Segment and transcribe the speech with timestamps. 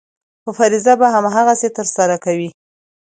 [0.43, 2.49] خو فریضه به هماغسې ترسره کوې.